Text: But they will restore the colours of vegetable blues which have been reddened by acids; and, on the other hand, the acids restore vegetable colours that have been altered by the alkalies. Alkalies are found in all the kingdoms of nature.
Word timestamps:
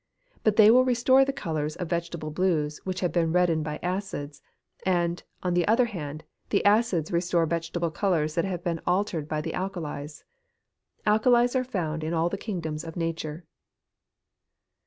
But 0.43 0.55
they 0.55 0.71
will 0.71 0.83
restore 0.83 1.23
the 1.23 1.31
colours 1.31 1.75
of 1.75 1.87
vegetable 1.91 2.31
blues 2.31 2.79
which 2.85 3.01
have 3.01 3.11
been 3.11 3.31
reddened 3.31 3.63
by 3.63 3.77
acids; 3.83 4.41
and, 4.83 5.21
on 5.43 5.53
the 5.53 5.67
other 5.67 5.85
hand, 5.85 6.23
the 6.49 6.65
acids 6.65 7.11
restore 7.11 7.45
vegetable 7.45 7.91
colours 7.91 8.33
that 8.33 8.43
have 8.45 8.63
been 8.63 8.81
altered 8.87 9.27
by 9.27 9.41
the 9.41 9.53
alkalies. 9.53 10.23
Alkalies 11.05 11.55
are 11.55 11.63
found 11.63 12.03
in 12.03 12.15
all 12.15 12.29
the 12.29 12.37
kingdoms 12.41 12.83
of 12.83 12.95
nature. 12.97 13.45